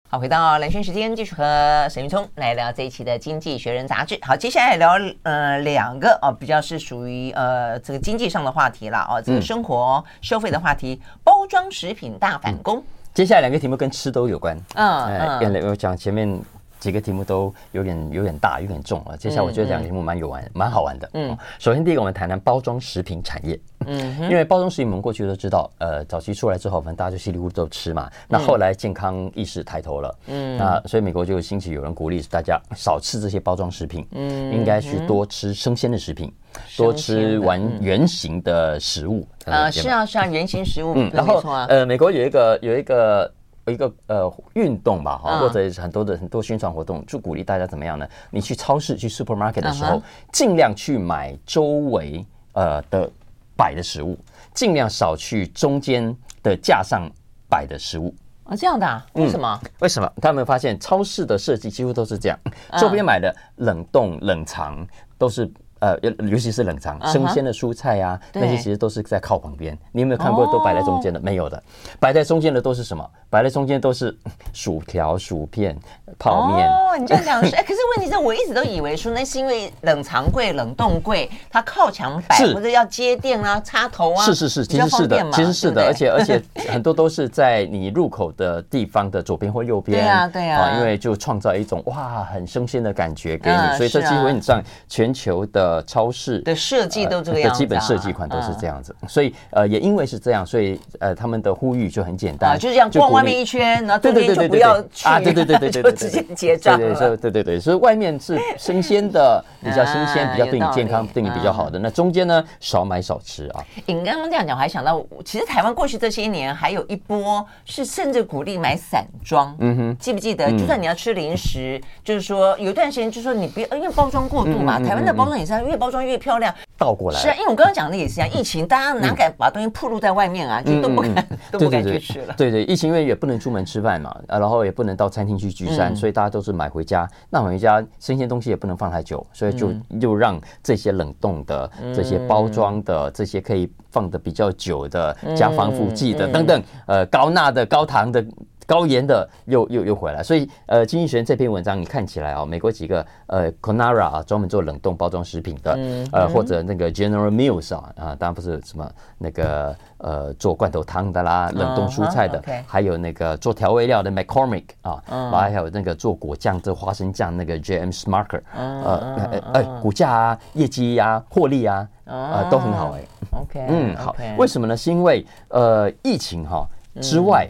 [0.09, 4.19] 好，回到蓝轩时间，继续和沈云聪来聊这一期的《经济学人》杂志。
[4.23, 4.93] 好，接下来聊
[5.25, 12.79] 呃两个哦，比较是属于呃这个经济上的话题了哦，这个生活消费的话题，包装食品大反攻。
[12.79, 14.59] 嗯、接下来两个题目跟吃都有关。
[14.77, 16.41] 嗯嗯，我讲前面。
[16.79, 19.17] 几个题目都有点有点大，有点重啊。
[19.17, 21.11] 接下来我觉得两个题目蛮有玩，嗯、蛮好玩的。
[21.15, 23.59] 嗯，首先第一个我们谈谈包装食品产业。
[23.87, 28.11] 嗯， 因为包装食品我们过去都知道，呃，早期出来之后，反正大家就稀里糊涂都吃嘛。
[28.29, 39.27] 那后来健康意识抬头了，嗯，那所以美国就兴起有人鼓励大家少吃这些包装食品，嗯，应该去多吃生鲜的食品，嗯、多吃完原形的食物。
[39.47, 40.95] 啊，是啊是啊，原形食物。
[40.97, 43.33] 嗯，然后呃，美国有一个有一个。
[43.71, 48.09] 一个呃运动吧哈，或者是很多的很多宣传活动，就鼓励大家怎么样呢？
[48.31, 50.03] 你去超市去 supermarket 的时候，
[50.33, 53.11] 尽量去买周围呃的
[53.57, 54.17] 摆的食物，
[54.55, 57.11] 尽量少去中间的架上
[57.49, 58.57] 摆的食物啊。
[58.57, 59.05] 这样的啊？
[59.15, 59.61] 为什么？
[59.81, 60.13] 为什么？
[60.21, 62.39] 他们发现超市的设计几乎都是这样，
[62.79, 65.97] 周边买的冷冻冷藏都是呃，
[66.29, 69.77] 尤其是冷藏生鲜的蔬菜啊，那些其实都是在靠旁边。
[69.93, 71.21] 你有没有看过都摆在中间的？
[71.21, 71.63] 没有的，
[72.01, 73.09] 摆在中间的都是什么？
[73.31, 74.17] 摆在中间都是
[74.53, 75.79] 薯条、薯片、
[76.19, 76.69] 泡面。
[76.69, 84.25] 哦，你这样讲是，哎，可是问题是我一直都以为说那是因为冷藏柜、冷冻柜它靠墙摆，或者要接电啊、插头啊。
[84.25, 90.03] 是是是，其实是的，其实是的，而且而且很多都是在你入口的地方的左边或右边。
[90.03, 95.68] 对啊，对啊，因为就创造一种哇很生鲜的感觉给你，所以这基本上全球的。
[95.69, 111.79] 呃，超市的设计都这个样子，基本设计款都是这样子，所以呃，也因为是这样，所以呃，他们的呼吁就很简单，啊就这样逛外面一圈，然后对对对对，不要去啊，对对对对 对，就直接结账，对对对对对，所以外面是生鲜的， 比较新鲜，比较对你健康、对你比较好的。
[111.79, 113.63] 那中间呢，少买少吃啊。
[113.85, 120.51] 你刚刚这样讲，我还想到，其实台湾过去这些年还有一波是甚至鼓励买散装，嗯哼，记不记得？
[120.53, 125.58] 就算你要吃零食，就是说有一段时间，就是说你不要因为包装过度嘛，台湾的包装也是。
[125.67, 127.19] 越包装越漂亮，倒过来。
[127.19, 132.35] 是啊，因为我刚刚讲的也是啊，疫情大家哪敢把东西暴露在外面啊，就 都不敢都不敢去吃了。
[132.37, 137.09] 对对，疫情因为也不能出门吃饭嘛，啊，然后也不能到餐厅去聚餐，所以大家都是买回家。
[137.31, 148.25] 那买回家生鲜东西也不能放太久，所以就又让这些冷冻的、这些包装的、这些可以放的比较久的、加防腐剂的等等，呃，高钠的、高糖的。
[148.69, 167.89] 高盐的又又又回来，所以呃，经济学人这篇文章你看起来啊，美国几个呃，Conagra 啊，专门做冷冻包装食品的，嗯、呃，或者那个 General Mills 啊，啊，当然不是什么那个呃，做罐头汤的啦，冷冻蔬菜的，嗯、还有那个做调味料的 McCormick 啊，嗯、还有那个做果酱、做花生酱那个 J.M.
[167.89, 173.09] Smucker，呃，哎、呃，股价啊，业绩呀、啊，获利啊，呃，都很好哎、欸。
[173.33, 174.77] OK，嗯，好，为什么呢？
[174.77, 176.69] 是因为呃，疫情哈
[177.01, 177.49] 之外。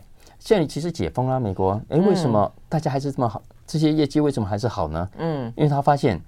[0.48, 3.42] 现在其实解封了，美国，哎，为什么大家还是这么好？
[3.66, 5.06] 这些业绩为什么还是好呢？
[5.18, 6.18] 嗯，因为他发现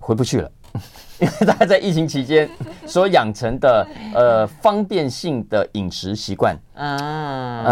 [0.00, 0.50] 回不去了，
[1.20, 2.48] 因为大家在疫情期间
[2.88, 6.96] 所养成的呃方便性的饮食习惯啊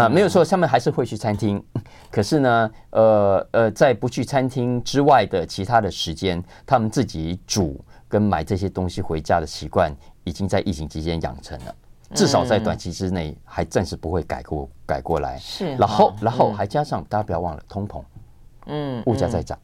[0.05, 1.59] 啊，没有错，他们还是会去餐厅，
[2.11, 9.91] 可是呢，呃呃，在不去餐厅之外的其他的时间，他们自己煮跟买这些东西回家的习惯，
[10.23, 11.75] 已经在疫情期间养成了。
[12.15, 15.37] 至少在短期之内，还暂时不会改过改过来。
[15.37, 18.01] 是，然后然后还加上，大家不要忘了通膨，
[18.65, 19.57] 嗯，物价在涨，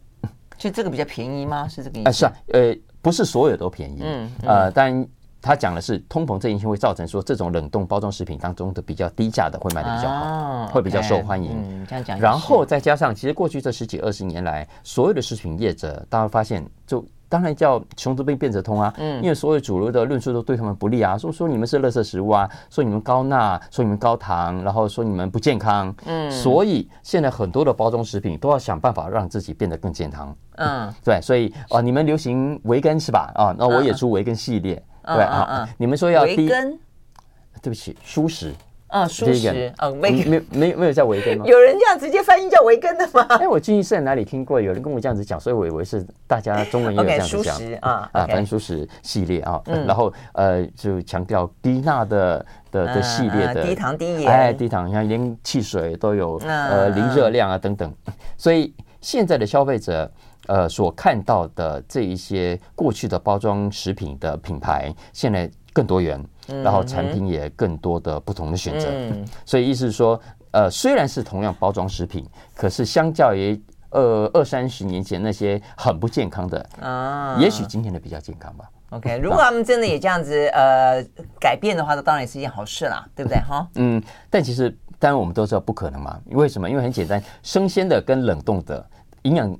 [0.58, 1.67] 就这个比较便宜吗？
[1.67, 2.12] 是这个意思？
[2.13, 5.08] 是啊，呃，不是所有都便宜，嗯，呃，但
[5.41, 11.51] 他讲的是通膨这因素会造成说，这种冷冻包装食品当中的比较低价的会卖的比较好，会比较受欢迎。
[11.51, 12.19] 嗯，这样讲。
[12.19, 17.03] 然后再加上，其实过去这十几二十年来，所有的食品业者，大家发现就。
[17.35, 18.93] 当然叫穷则变，变则通啊！
[18.97, 25.93] 嗯，因为所有主流的论述都对他们不利啊，说说你们是垃圾食物啊，说你们高钠，说你们高糖，然后说你们不健康。
[26.05, 30.33] 嗯，所以现在很多的包装食品都要想办法让自己变得更健康。
[30.55, 33.29] 嗯， 对，所以啊，你们流行维根是吧？
[33.35, 34.81] 啊，那我也出维根系列。
[35.03, 38.53] 对啊，你们说要低，对不起，蔬食。
[38.95, 41.43] 啊，蔬食啊，没没没没有叫维根吗？
[41.47, 43.25] 有人这样直接翻译叫维根的吗？
[43.27, 47.58] 哎，我记忆是在哪里听过，有人跟我这样子讲，所以我以为是大家中文也有 这样子讲。
[47.81, 57.93] 啊啊，反正蔬食系列啊，然后呃就强调低钠的的的系列的低糖低盐，哎，低糖，你看连汽水都有呃零热量啊等等，
[58.38, 60.10] 所以现在的消费者
[60.47, 66.23] 呃所看到的这一些过去的包装食品的品牌，现在更多元。
[66.47, 70.19] 然后产品也更多的不同的选择，嗯、所以意思是说，
[70.51, 73.60] 呃，虽然是同样包装食品，可是相较于
[73.91, 78.69] 呃二三十年前那些很不健康的啊，也许今天的比较健康吧。
[78.91, 81.03] OK， 如果他们真的也这样子呃
[81.39, 83.67] 改变的话，那当然也是一件好事啦， 对不对哈？
[83.75, 86.69] 嗯，但其实当然我们都知道不可能嘛，为什么？
[86.69, 88.86] 因为很简单，生鲜的跟冷冻的
[89.23, 89.58] 营养。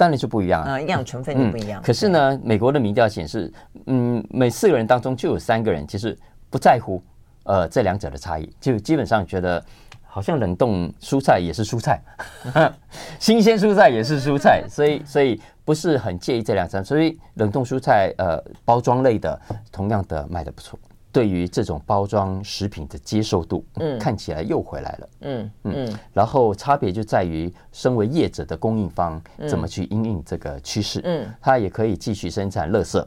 [0.00, 1.82] 当然就不一样啊，营养成分就不一样。
[1.82, 3.52] 可是呢，美国的民调显示，
[3.84, 6.16] 嗯，每四个人当中就有三个人其实
[6.48, 7.02] 不在乎
[7.42, 9.62] 呃这两者的差异，就基本上觉得
[10.02, 12.00] 好像冷冻蔬菜也是蔬菜，
[13.20, 19.38] 新鲜蔬菜也是蔬菜，所以所以不是很介意这两者，所以冷冻蔬菜呃包装类的
[19.70, 20.78] 同样的卖的不错。
[21.12, 33.04] 对于这种包装食品的接受度，嗯，看起来又回来了，嗯嗯，然后差别就在于，身为业者的供应方怎么去因应这个趋势，嗯，他也可以继续生产垃圾，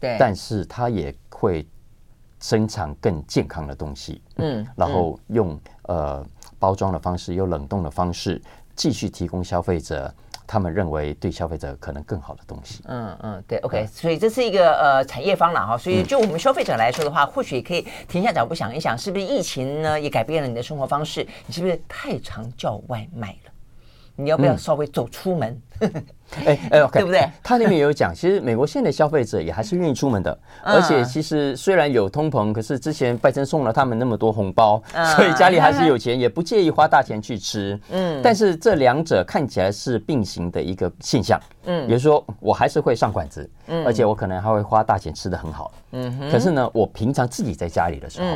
[0.00, 1.64] 对，但是它也会
[2.40, 6.26] 生产更健康的东西，嗯，然后用呃
[6.58, 8.42] 包装的方式，用冷冻的方式
[8.74, 10.12] 继续提供消费者。
[10.54, 12.80] 他们认为对消费者可能更好的东西。
[12.86, 15.76] 嗯嗯，对，OK，所以这是一个呃产业方了哈。
[15.76, 21.26] 所以就我们消费者来说的话，或许也可以停下脚步想一想，是不是疫情呢也改变了你的生活方式？
[21.48, 23.52] 你是不是太常叫外卖了？
[24.14, 25.60] 你要不要稍微走出门？
[26.46, 27.28] 哎哎 对不对？
[27.42, 34.82] 他那边有讲，其实美国现在的消费者也还是愿意出门的，而且其实虽然有通膨，可是之前拜登送了他们那么多红包，
[35.16, 37.78] 所以家里还是有钱，也不介意花大钱去吃。
[37.90, 41.40] 嗯，但是这两者看起来是并行的一个现象。
[41.66, 45.72] 嗯，比如说我还是会上馆子，嗯，而且我可能还会花大钱吃的很好。
[45.92, 48.26] 嗯，可是呢，我平常自己在家里的时候，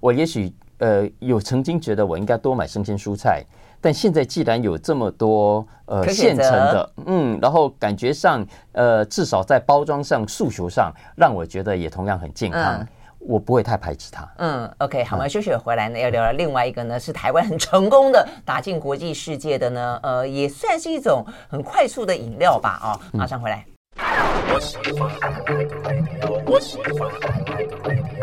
[0.00, 3.44] 我也许呃有曾经觉得我应该多买生鲜蔬菜。
[3.80, 14.28] 但现在既然有这么多呃现成的，嗯，然后感觉上呃至少在包装上、诉求上，让我觉得也同样很健康，嗯、我不会太排斥它。
[14.38, 23.64] 嗯，OK，好，我们休息回来呢，要聊聊另外一个呢，是台湾很成功的打进国际世界的呢，呃，也算是一种很快速的饮料吧，哦，马上回来。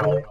[0.02, 0.24] 嗯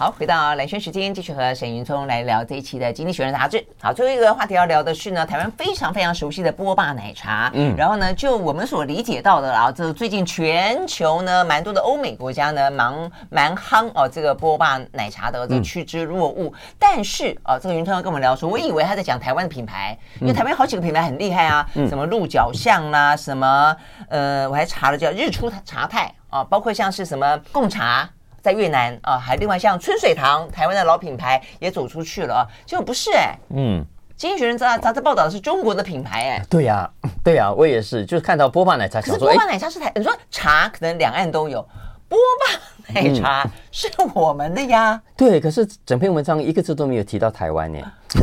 [0.00, 3.66] 好，回到蓝轩时间，继续和沈云聪来聊这一期的《经济学人》杂志。
[3.82, 7.50] 好，最后一个话题要聊的是呢，台湾非常非常熟悉的波霸奶茶。
[7.52, 16.46] 嗯，然后呢，就我们所理解到的啦，这最近全球呢，蛮多的欧美国家呢，蛮蛮夯哦，这个波霸奶茶的这趋之若鹜。
[16.46, 23.76] 嗯、但是啊，这个云聪要跟我们聊说，我以为他在讲台湾的品牌，因为台湾有好几个品牌很厉害啊，嗯、什么鹿角巷啦，什么
[24.08, 28.08] 呃，我还查了叫日出茶太啊，包括像是什么贡茶。
[28.48, 33.84] 在越南啊，还另外像春水堂，台湾的老品牌也走出去了啊，结果不是哎、欸，嗯，
[34.16, 41.60] 经济学人杂杂志报道的是中国的品牌哎、欸，对呀、啊，对呀、啊，我也是，就是看到波霸奶茶，可是波霸奶茶是台，你说茶可能两岸都有，
[42.08, 47.78] 波霸奶茶是我们的呀，嗯、对，可是整篇文章一个字都没有提到台湾呢，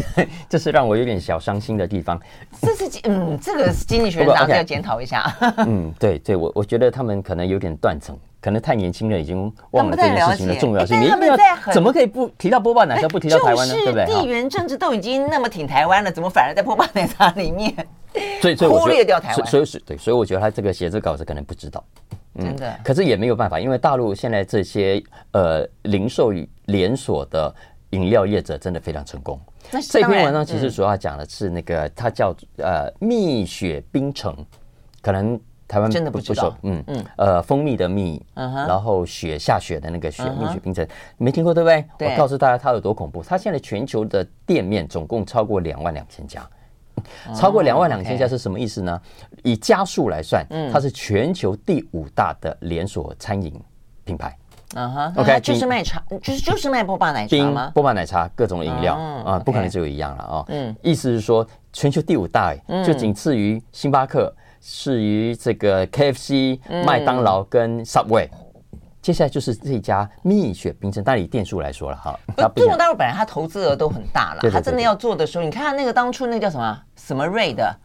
[0.49, 2.19] 这是让我有点小伤心的地方。
[2.59, 5.31] 这是嗯，这个经济学人杂志要检讨一下。
[5.57, 8.17] 嗯，对对，我我觉得他们可能有点断层。
[8.45, 11.01] 可能太年轻了，已经忘了这件事情的重要性。
[11.01, 13.73] 你们在怎么可以不提到波霸奶茶，不提到台湾呢？
[13.73, 14.05] 对不对？
[14.05, 17.73] 地缘政治都已经那么挺台湾了，怎么反而在波霸奶茶里面
[18.39, 19.47] 所以，所以忽略掉台湾？
[19.47, 21.83] 所以是对，所以我觉得他这个写这稿子可能不知道。
[22.39, 22.79] 真的。
[22.83, 26.31] 可是也没有办法，因为大陆现在这些呃零售
[26.65, 27.51] 连锁的
[27.89, 29.41] 饮料业者真的非常成功。
[29.89, 34.37] 这篇文章其实主要讲的是那个，它叫呃蜜雪冰城，
[35.01, 35.39] 可能。
[35.67, 36.83] 台湾真的不知道，嗯。
[36.87, 40.87] 嗯，呃，蜂蜜的蜜，然后雪下雪的那个雪，蜜雪冰城，
[41.17, 42.07] 没听过对不对？
[42.07, 46.47] 我告诉大家它有多恐怖，它现在全球的店面总共超过两万两千家，
[47.33, 49.01] 超过两万两千家是什么意思呢？
[49.43, 53.53] 以家数来算，它是全球第五大的连锁餐饮
[54.03, 54.37] 品牌。
[54.75, 57.71] 嗯哼，OK，就是卖茶，就是就是卖波霸奶茶吗？
[57.73, 60.45] 波霸奶茶各种饮料啊，不可能只有一样了啊。
[60.49, 62.53] 嗯，意思是说全球第五大，
[62.85, 64.31] 就仅次于星巴克。
[64.67, 68.27] 是于这个 KFC、麦当劳跟 Subway，
[68.99, 71.03] 接下来就是这家蜜雪冰城。
[71.03, 72.19] 但以店数来说了哈，
[72.55, 77.77] 中国大陆本来它投资额都很大了，它真的要做的时候，你看那个当初那个叫什么什么瑞的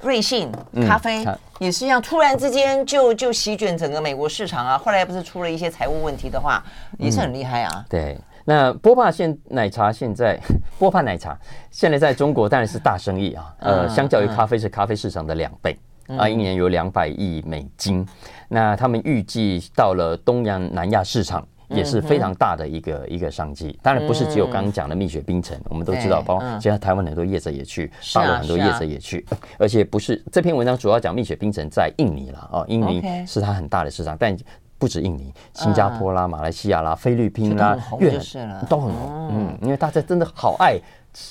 [0.00, 0.50] 瑞幸
[0.88, 1.24] 咖啡
[1.60, 4.76] 也是一样，突然之间就就席卷整个美国市场啊。
[4.76, 6.60] 后来不是出了一些财务问题的话，
[6.98, 7.84] 也是很厉害啊。
[7.88, 10.36] 对，那波霸现奶茶现在
[10.80, 11.38] 波霸奶茶
[11.70, 15.78] 现在在中国当然是大生意啊，呃，相较于咖啡是咖啡市场的两倍。
[16.16, 18.06] 啊，一年有两百亿美金，
[18.48, 23.78] 那他们预计到了东洋、南亚市场也是非常大的一个一个商机。
[23.82, 29.26] 当然不是只有刚刚讲的蜜雪冰城，我们都知道，包括现在台湾很多业者也去，大陆很多业者也去，
[29.58, 34.34] 而且不是这篇文章主要讲蜜雪冰城在印尼了哦，印尼是它很大的市场，但
[34.78, 38.12] 不止印尼，新加坡啦、马来西亚啦、菲律宾啦、越
[38.46, 40.78] 南都很红，嗯，因为大家真的好爱。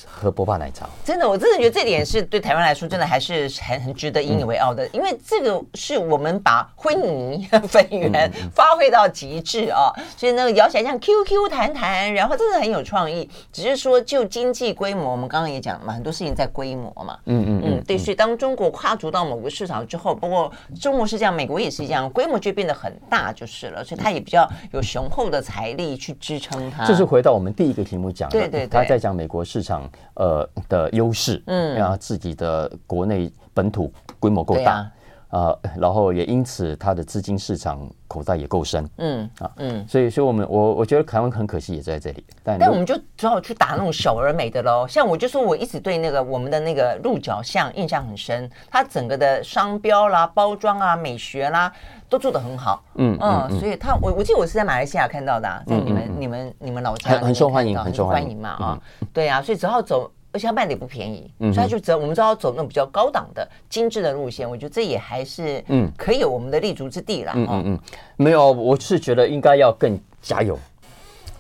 [0.06, 13.30] 喝波霸奶茶，真的，我真的觉得这点是对台湾来说，真的还是很很值得引以为傲的，嗯、因为这个是我们把灰泥粉圆发挥到极致啊，所以那个摇起来像 Q Q 弹弹，然后真的很有创意。
[13.52, 17.96] 只是说就经济规模，我们刚刚也讲了嘛，很多事情在规模嘛，嗯嗯嗯，对。
[17.96, 26.84] 所以当中国跨足到某个市场之后，包括中国是这样，美国也是一样，规模就变得很大就是了，所以它也比较有雄厚的财力去支撑它。
[26.86, 29.77] 这是回到我们第一个题目讲的，对对对，他在讲美国市场。
[30.16, 34.92] 呃的优势，嗯，然后自己的国内本土规模够大，啊，
[35.30, 44.88] 呃，然后也因此它的资金市场口袋也够深，嗯啊，嗯，所以，所以我们我我觉得台湾很可惜也在这里，但但我们就只好去打那种小而美的喽。
[44.88, 51.72] 像我就说我一直对那个我们的那个鹿角巷印象很深，它整个的商标啦、包装啊、美学啦。
[52.10, 65.92] 都做得很好，嗯嗯，所以他我我记得我是在马来西亚看到的，在你们你们你们老家很受欢迎，很受欢迎嘛啊，对啊，所以只好走，而且他卖的也不便宜，嗯所以他就只要我们知道走那种比较高档的精致的路线，我觉得这也还是嗯。
[65.98, 67.80] 可以有我们的立足之地啦，嗯嗯嗯，
[68.18, 70.58] 没有，我是觉得应该要更加油，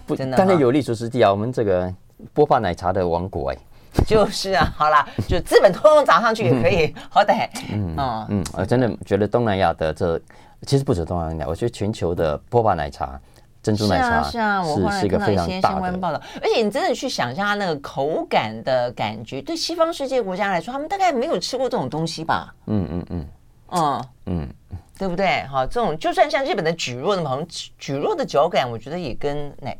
[0.07, 1.93] 不真的，当然有立足之地啊，我们这个
[2.33, 3.57] 波霸奶茶的王国哎。
[4.05, 7.95] 就是啊，好啦，就资本通通涨上去也可以， 好歹，嗯
[8.29, 10.19] 嗯，我真的觉得东南亚的这
[10.65, 13.19] 其实不止东南亚，我觉得全球的波霸奶茶。
[13.67, 22.55] 珍珠奶茶是啊，是啊，我后来看到一些相关报道，而且你真的去想象它那个口感的感觉，对西方世界国家来说，他们大概没有吃过这种东西吧？
[22.67, 23.25] 嗯嗯嗯，
[23.71, 24.49] 嗯嗯，
[24.97, 25.43] 对不对？
[25.47, 29.77] 好，这种就算像日本的蒟蒻的好像蒟蒻的嚼感，我觉得也跟奶。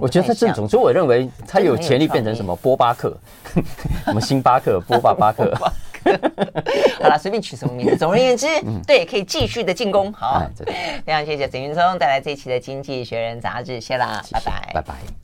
[0.00, 3.16] 我觉得它这种，所以我认为它有潜力变成什么波巴克，
[4.04, 5.52] 什么星巴克、波巴巴克。
[7.00, 7.96] 好了，随便取什么名字。
[7.96, 10.12] 总而言之，嗯、对，可以继续的进攻。
[10.12, 14.94] 好，哎、 非常谢谢沈云聪带来这一期的《经济学人》杂志，谢啦，拜拜，拜拜。